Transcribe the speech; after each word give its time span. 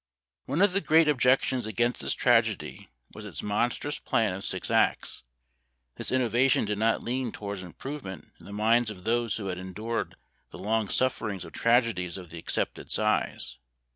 One 0.47 0.63
of 0.63 0.73
the 0.73 0.81
great 0.81 1.07
objections 1.07 1.67
against 1.67 2.01
this 2.01 2.15
tragedy 2.15 2.89
was 3.13 3.23
its 3.23 3.43
monstrous 3.43 3.99
plan 3.99 4.33
of 4.33 4.43
six 4.43 4.71
acts; 4.71 5.21
this 5.97 6.11
innovation 6.11 6.65
did 6.65 6.79
not 6.79 7.03
lean 7.03 7.31
towards 7.31 7.61
improvement 7.61 8.29
in 8.39 8.47
the 8.47 8.51
minds 8.51 8.89
of 8.89 9.03
those 9.03 9.35
who 9.37 9.45
had 9.45 9.59
endured 9.59 10.15
the 10.49 10.57
long 10.57 10.89
sufferings 10.89 11.45
of 11.45 11.51
tragedies 11.51 12.17
of 12.17 12.31
the 12.31 12.39
accepted 12.39 12.91
size. 12.91 13.59